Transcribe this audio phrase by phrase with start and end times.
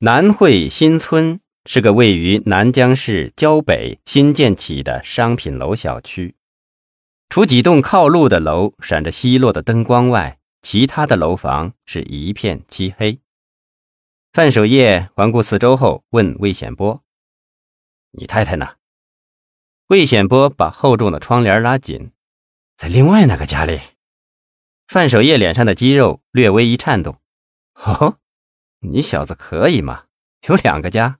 [0.00, 6.34] 南汇新村是个位于南江市郊北新建起的商品楼小区，
[7.30, 13.18] 除几栋靠路的楼闪着稀落的灯光外，其他的楼房是一片漆黑。
[14.34, 17.02] 范守业环顾四周后，问魏显波
[18.12, 18.74] ：“你太太呢？”
[19.88, 22.12] 魏显波把厚重的窗帘拉紧，
[22.76, 23.80] 在另外那个家里。
[24.88, 27.18] 范守业脸上的肌肉略微一颤动
[27.82, 28.18] ：“哦。”
[28.88, 30.04] 你小子可以吗？
[30.46, 31.18] 有两个家，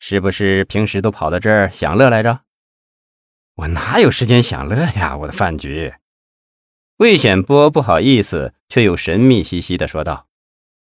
[0.00, 2.40] 是不是平时都跑到这儿享乐来着？
[3.54, 5.16] 我哪有时间享乐呀？
[5.16, 5.94] 我的饭局。
[6.96, 10.26] 魏显波不好意思，却又神秘兮兮的说道：“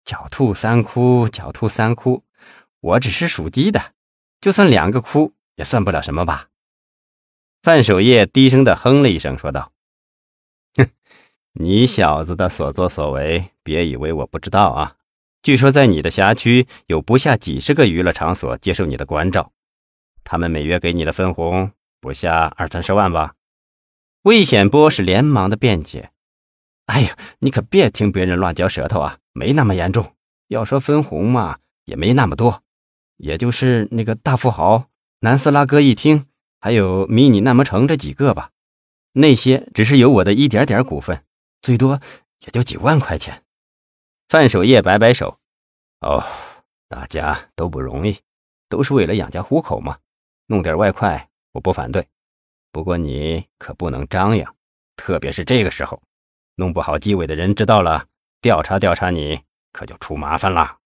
[0.06, 2.24] 狡兔三窟，狡兔三窟，
[2.80, 3.93] 我只是属鸡的，
[4.40, 6.48] 就算两个窟也算不了什么吧？”
[7.62, 9.73] 范守业低声的哼了一声，说道
[10.77, 10.88] ：“哼，
[11.52, 14.95] 你小子的所作所为，别以为我不知道啊。”
[15.42, 19.52] 据说在你的辖区有不下几十个娱乐场所接受你的关照，
[20.24, 23.35] 他们每月给你的分红不下二三十万吧？
[24.23, 26.10] 魏显波是连忙的辩解
[26.87, 30.12] ：“哎呀，你可别听别人乱嚼舌头啊，没那么严重。
[30.49, 32.62] 要说分红嘛，也没那么多，
[33.16, 34.87] 也就是那个大富豪、
[35.21, 36.27] 南斯拉哥一厅，
[36.60, 38.51] 还有迷你那么城这几个吧。
[39.12, 41.23] 那些只是有我的一点点股份，
[41.62, 42.01] 最多
[42.45, 43.45] 也就几万块钱。”
[44.29, 45.40] 范守业摆摆手
[46.01, 46.23] ：“哦，
[46.87, 48.18] 大家都不容易，
[48.68, 49.98] 都是为了养家糊口嘛。
[50.48, 52.07] 弄点外快，我不反对。
[52.71, 54.54] 不过你可不能张扬，
[54.96, 56.02] 特别是这个时候，
[56.56, 58.06] 弄不好纪委的人知道了，
[58.43, 59.40] 调查调查你，
[59.73, 60.76] 可就出麻烦了。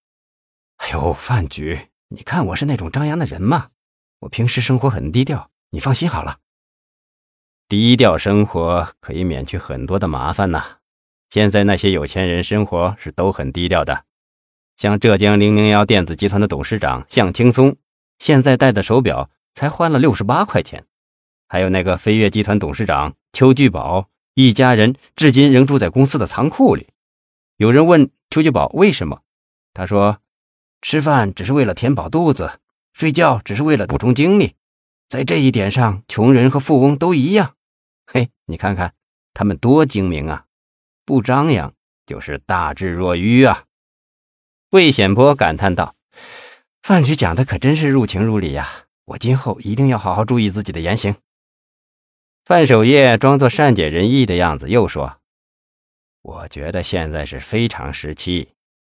[0.77, 3.71] 哎呦，范局，你看我是那种张扬的人吗？
[4.21, 6.39] 我平时生活很低调，你放心好了。
[7.67, 10.79] 低调生活可以免去很多的麻烦呐。”
[11.33, 14.05] 现在那些有钱人生活是都很低调的，
[14.77, 17.75] 像浙江零零幺电子集团的董事长向青松，
[18.19, 20.83] 现在戴的手表才换了六十八块钱；
[21.49, 26.89] 还有那个飞跃集团董事长邱聚宝，一家人至今仍住在公司的仓库里。
[27.57, 29.23] 有人问邱聚宝为什么，
[29.73, 30.19] 他说
[30.83, 32.61] ：“吃饭只是为了填饱肚子，
[32.93, 34.55] 睡觉只是为了补充精力，
[35.09, 37.55] 在这一点上，穷人和富翁都一样。”
[38.05, 38.93] 嘿，你看看
[39.33, 40.45] 他们多精明啊！
[41.05, 41.75] 不张扬
[42.07, 43.65] 就是大智若愚啊！
[44.71, 45.97] 魏显波感叹道
[46.83, 48.87] ：“范局讲的可真是入情入理呀！
[49.05, 51.17] 我今后一定要好好注意自己的言行。”
[52.47, 55.19] 范守业装作善解人意的样子，又说
[56.23, 58.51] ：“我觉得现在是非常时期，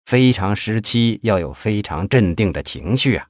[0.06, 3.28] 非常时期要有非常镇定的情绪啊！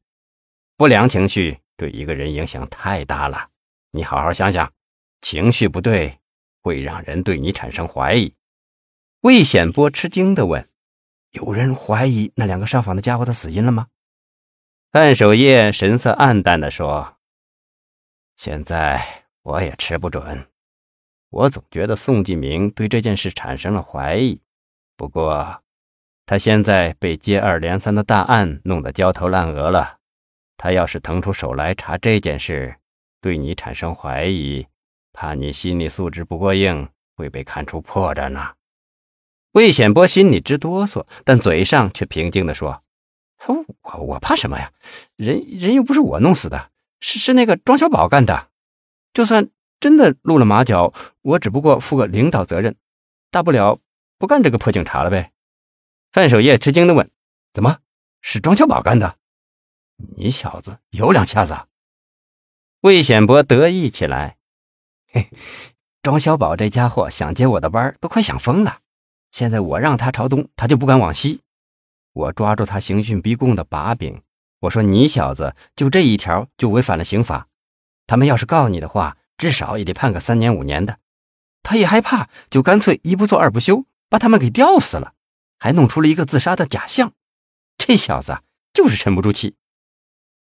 [0.76, 3.48] 不良情绪对一个人影响太大了，
[3.90, 4.72] 你好好想想，
[5.20, 6.16] 情绪不对
[6.62, 8.32] 会让人对你产生怀疑。”
[9.22, 10.68] 魏显波吃惊的问
[11.32, 13.88] ：“有人怀疑那两个上访的家伙的死因了吗？”
[14.92, 17.16] 范守业神色黯淡的说
[18.36, 20.46] ：“现在我也吃不准，
[21.30, 24.40] 我总觉得宋继明对这件事产生了怀疑。
[24.96, 25.64] 不过，
[26.24, 29.98] 他现在被接二连三的大案弄得焦头烂额了，
[30.56, 32.76] 他要是腾出手来查这件事，
[33.20, 34.64] 对你产生怀疑，
[35.12, 38.52] 怕你心理素质不过硬，会被看出破绽呢。”
[39.52, 42.82] 魏显波心里直哆嗦，但嘴上却平静地说
[43.48, 43.64] ：“我
[43.98, 44.72] 我怕什么呀？
[45.16, 46.70] 人人又不是我弄死的，
[47.00, 48.48] 是是那个庄小宝干的。
[49.14, 49.48] 就算
[49.80, 50.92] 真的露了马脚，
[51.22, 52.76] 我只不过负个领导责任，
[53.30, 53.80] 大不了
[54.18, 55.32] 不干这个破警察了呗。”
[56.12, 57.10] 范守业吃惊地问
[57.52, 57.78] ：“怎么
[58.20, 59.16] 是庄小宝干的？
[60.16, 61.58] 你小子有两下子？”
[62.82, 64.36] 魏显波得意起来
[65.10, 65.30] ：“嘿，
[66.02, 68.80] 庄小宝这家伙想接我的班都快想疯了。”
[69.30, 71.42] 现在我让他朝东，他就不敢往西。
[72.12, 74.22] 我抓住他刑讯逼供的把柄，
[74.60, 77.46] 我说你小子就这一条就违反了刑法，
[78.06, 80.98] 他们要是告你的话，至少也得判个三年五年的。
[81.62, 85.14] 他一害怕，就干脆一不做二不休，把他们给吊死了，
[85.58, 87.12] 还弄出了一个自杀的假象。
[87.76, 88.40] 这小子
[88.72, 89.54] 就是沉不住气。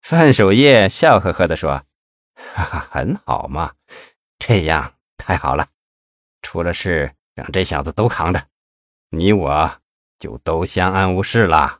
[0.02, 1.84] 范守业笑呵呵地说
[2.36, 3.74] ：“哈哈，很好嘛，
[4.38, 5.68] 这样太好了。
[6.42, 8.48] 出了事，让这小子都扛着。”
[9.10, 9.82] 你我
[10.20, 11.80] 就都相安无事了。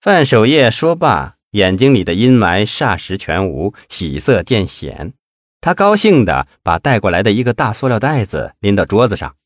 [0.00, 5.14] 范守业说罢，眼睛里的阴霾霎时全无，喜色渐显。
[5.60, 9.36] 他高兴地把带过来的一个大塑料袋子拎到桌子上。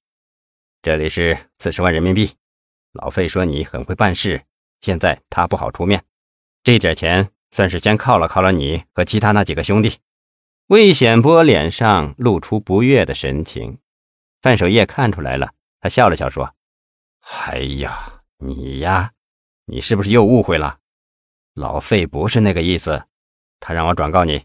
[0.80, 2.30] 这里是四十万人民币。
[2.92, 4.42] 老费说你很会办事，
[4.80, 6.02] 现在他不好出面，
[6.64, 9.98] 这点钱算是先犒劳犒劳你和其他那几个兄弟。
[10.68, 13.78] 魏显波脸上露出不悦的神情，
[14.40, 15.50] 范守业看出来了，
[15.82, 16.55] 他笑了笑说。
[17.28, 19.10] 哎呀，你呀，
[19.64, 20.78] 你是不是又误会了？
[21.54, 23.02] 老费不是那个意思，
[23.58, 24.44] 他让我转告你，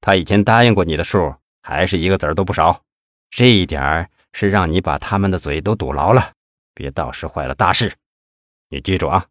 [0.00, 2.82] 他以前答应过你的数，还是一个子儿都不少。
[3.30, 6.32] 这一点儿是让你把他们的嘴都堵牢了，
[6.72, 7.94] 别到时坏了大事。
[8.70, 9.26] 你记住啊，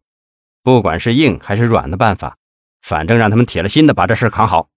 [0.62, 2.36] 不管是硬还是软的办法，
[2.82, 4.68] 反正让他们铁了心的把这事扛好。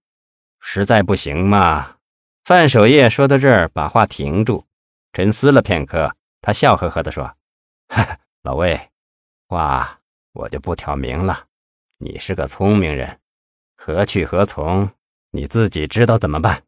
[0.60, 1.98] 实在不行嘛，
[2.44, 4.66] 范守业说到这儿，把话停住，
[5.12, 7.32] 沉思了片刻，他笑呵呵地说
[7.88, 8.90] ：“哈 老魏，
[9.48, 10.00] 话
[10.32, 11.46] 我就不挑明了。
[11.98, 13.20] 你是个聪明人，
[13.76, 14.90] 何去何从，
[15.30, 16.64] 你自己知道怎么办。”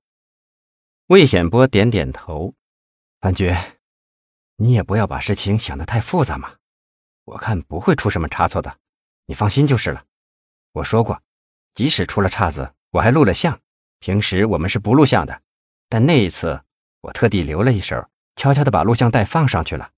[1.07, 2.55] 魏显波点点头
[3.21, 3.55] ：“范局，
[4.57, 6.57] 你也不要把事情想得太复杂嘛。
[7.25, 8.79] 我看不会出什么差错的，
[9.27, 10.05] 你放心就是了。
[10.73, 11.23] 我说过，
[11.75, 13.61] 即使出了岔子，我还录了像。”
[14.01, 15.43] 平时我们是不录像的，
[15.89, 16.59] 但那一次
[17.03, 19.93] 我特地留了一手，悄悄的把录像带放上去了。